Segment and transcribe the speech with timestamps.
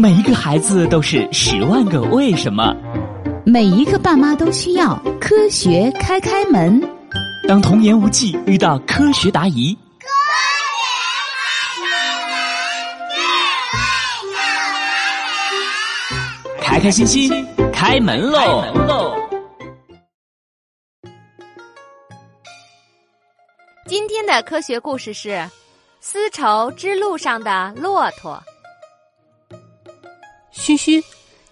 [0.00, 2.72] 每一个孩子都是十万个为什么，
[3.44, 6.80] 每一个爸妈都需要科学开开门。
[7.48, 9.76] 当童言无忌遇到科学答疑，
[16.60, 18.62] 开开心心开门喽！
[23.88, 25.44] 今天的科学故事是
[25.98, 28.40] 丝绸之路上的骆驼。
[30.68, 31.02] 欣欣，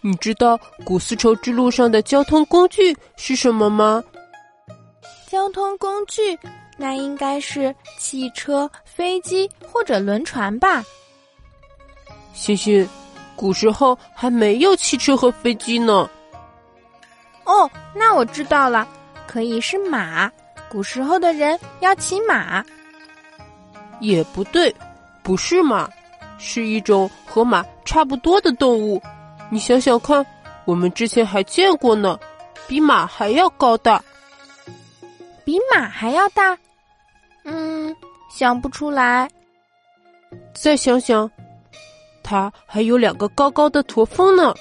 [0.00, 4.02] 你知道古丝绸之路上的交通工具是什么吗？
[5.28, 6.36] 交通工具，
[6.76, 10.82] 那应该是汽车、飞机或者轮船吧。
[12.32, 12.88] 欣欣，
[13.36, 16.10] 古时候还没有汽车和飞机呢。
[17.44, 18.84] 哦，那我知道了，
[19.28, 20.28] 可以是马。
[20.68, 22.64] 古时候的人要骑马。
[24.00, 24.74] 也不对，
[25.22, 25.88] 不是马，
[26.38, 29.00] 是一种和马差不多的动物。
[29.50, 30.24] 你想想看，
[30.64, 32.18] 我们之前还见过呢，
[32.66, 34.02] 比马还要高大。
[35.44, 36.56] 比马还要大？
[37.44, 37.94] 嗯，
[38.30, 39.28] 想不出来。
[40.54, 41.30] 再想想，
[42.22, 44.54] 它还有两个高高的驼峰呢。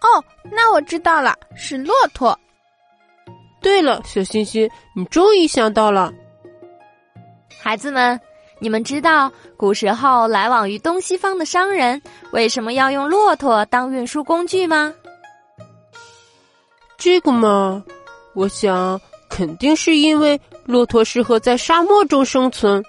[0.00, 2.36] 哦，那我知道了，是骆驼。
[3.60, 6.12] 对了，小星星，你终于想到了。
[7.60, 8.20] 孩子们，
[8.62, 14.94] 你们知道古时候来往于东西方的商人为什么要用骆驼当运输工具吗？
[16.96, 17.82] 这个嘛，
[18.34, 19.00] 我想。
[19.28, 22.84] 肯定是因为骆驼适合在沙漠中生存。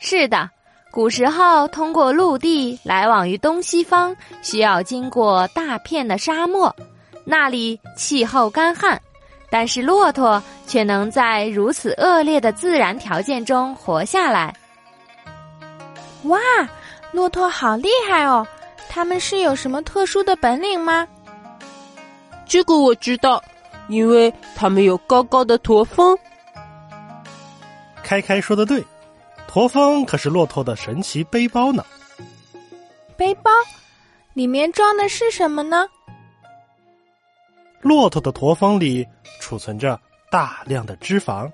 [0.00, 0.48] 是的，
[0.90, 6.74] 古时候通过陆地来往于东西方，需要经过大片的沙漠，
[7.26, 8.98] 那里气候干旱，
[9.54, 14.52] 但是骆驼却能在如此恶劣的自然条件中活下来。
[16.24, 16.40] 哇，
[17.12, 18.44] 骆驼好厉害哦！
[18.88, 21.06] 它们是有什么特殊的本领吗？
[22.44, 23.40] 这个我知道。
[23.86, 26.18] 因为他们有高高的驼峰。
[28.02, 28.84] 开开说的对，
[29.46, 31.84] 驼峰可是骆驼的神奇背包呢。
[33.16, 33.52] 背包
[34.32, 35.86] 里面装的是什么呢？
[37.84, 39.06] 骆驼的驼峰里
[39.38, 40.00] 储存着
[40.30, 41.50] 大量的脂肪。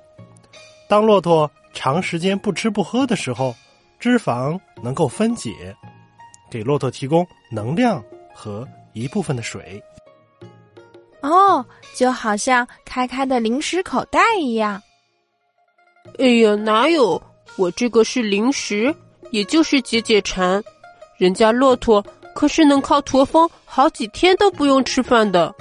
[0.89, 3.53] 当骆驼长时间不吃不喝的时候，
[3.99, 5.77] 脂肪能够分解，
[6.49, 8.01] 给骆驼提供能量
[8.33, 9.83] 和一部分的水。
[11.21, 14.81] 哦，就好像开开的零食口袋一样。
[16.21, 17.21] 哎呀，哪有？
[17.57, 18.95] 我这个是零食，
[19.33, 20.63] 也就是解解馋。
[21.19, 22.03] 人家骆驼
[22.37, 25.53] 可是能靠驼峰好几天都不用吃饭的。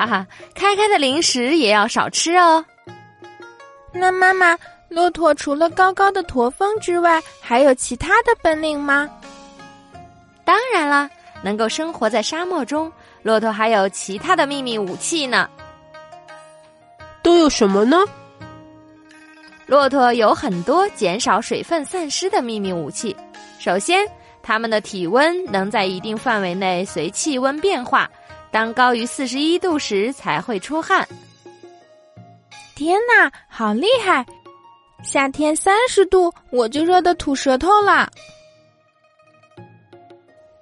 [0.00, 2.64] 哈哈，开开的零食也要少吃哦。
[3.92, 4.56] 那妈妈，
[4.88, 9.06] 骆驼除了高高的驼峰之外，还有其他的本领吗？
[10.42, 11.10] 当然啦，
[11.42, 12.90] 能够生活在沙漠中。
[13.22, 15.50] 骆驼还有其他的秘密武器呢，
[17.22, 17.98] 都有什么呢？
[19.66, 23.14] 骆驼有很多减少水分散失的秘密武器。
[23.58, 24.06] 首先，
[24.42, 28.10] 它们的体温能在一定范围内随气温变化，
[28.50, 31.06] 当高于四十一度时才会出汗。
[32.74, 34.26] 天哪，好厉害！
[35.02, 38.10] 夏天三十度，我就热得吐舌头了。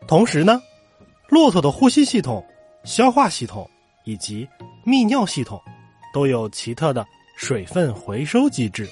[0.06, 0.60] 同时呢？
[1.28, 2.44] 骆驼的呼吸系统、
[2.84, 3.68] 消化系统
[4.04, 4.48] 以及
[4.86, 5.60] 泌尿系统
[6.12, 7.06] 都有奇特的
[7.36, 8.88] 水分回收机制，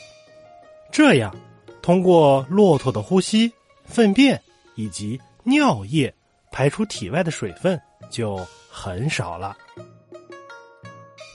[0.93, 1.35] 这样
[1.81, 3.51] 通过骆驼的呼吸、
[3.87, 4.41] 粪便
[4.75, 6.15] 以及尿液
[6.53, 7.81] 排出体外的水分
[8.11, 8.37] 就
[8.71, 9.57] 很少了。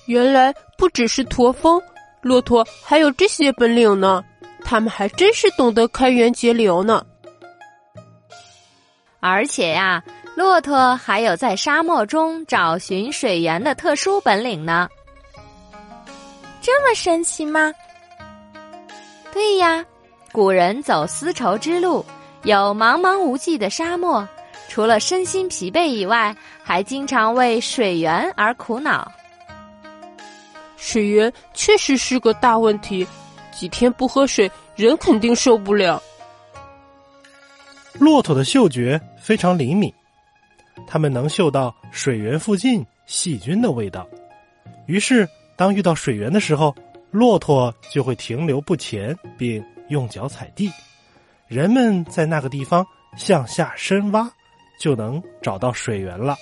[0.07, 1.81] 原来不只是驼峰，
[2.21, 4.23] 骆驼还有这些本领呢，
[4.63, 7.05] 他们还真是懂得开源节流呢。
[9.19, 10.03] 而且呀。
[10.33, 14.87] 骆驼还有在沙漠中找寻水源的特殊本领呢，
[16.61, 17.71] 这么神奇吗？
[19.33, 19.85] 对呀，
[20.31, 22.03] 古人走丝绸之路，
[22.43, 24.25] 有茫茫无际的沙漠，
[24.71, 26.33] 除了身心疲惫以外，
[26.63, 29.11] 还经常为水源而苦恼。
[30.77, 33.05] 水源确实是个大问题，
[33.51, 36.01] 几天不喝水，人肯定受不了。
[37.99, 39.93] 骆驼的嗅觉非常灵敏。
[40.87, 44.07] 它们能嗅到水源附近细菌的味道，
[44.85, 45.27] 于是
[45.57, 46.73] 当遇到水源的时候，
[47.11, 50.71] 骆驼就会停留不前，并用脚踩地。
[51.49, 54.31] 人们在那个地方向下深挖，
[54.81, 56.35] 就能找到水源了。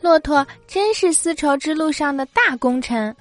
[0.00, 3.14] 骆驼真是丝绸之路上的大功臣。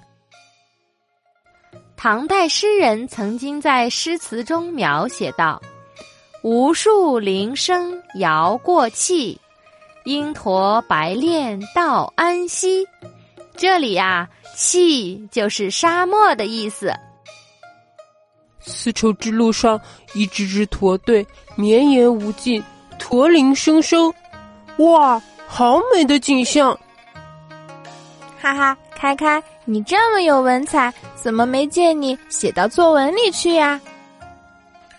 [1.98, 5.62] 唐代诗人曾经在诗词中描写道
[6.44, 9.38] ：“无数铃声摇过气，
[10.06, 12.88] 鹰驼白练到安息。
[13.58, 16.94] 这里呀，气就是沙漠的意思。
[18.62, 19.78] 丝绸之路上，
[20.14, 21.28] 一支支驼队
[21.58, 22.64] 绵延无尽，
[23.00, 24.14] 驼铃声声，
[24.78, 26.78] 哇，好美的景象！
[28.40, 33.82] 哈哈，开开，你这么有文采，怎么没见你写到作文里去呀？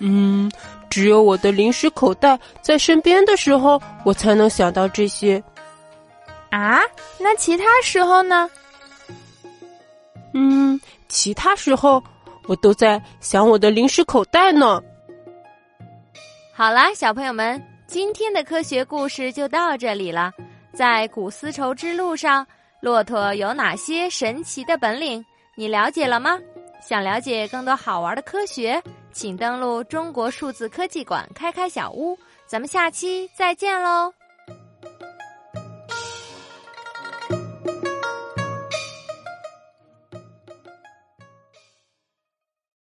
[0.00, 0.50] 嗯，
[0.88, 5.42] 只有我的零食口袋在身边的时候，我才能想到这些。
[6.50, 6.80] 啊，
[7.18, 8.50] 那其他时候呢？
[10.34, 12.02] 嗯，其他时候
[12.46, 14.82] 我都在想我的零食口袋呢。
[16.52, 20.30] 好啦，小朋友们，今天的科学故事就到这里了。
[20.72, 22.46] 在古丝绸之路上。
[22.80, 25.22] 骆驼有哪些神奇的本领？
[25.56, 26.38] 你了解了吗？
[26.80, 28.80] 想了解更多好玩的科学，
[29.12, 32.16] 请登录中国数字科技馆开开小屋。
[32.46, 34.14] 咱们下期再见喽！